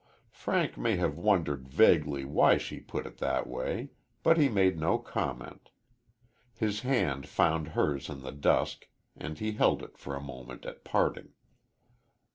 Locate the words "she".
2.57-2.79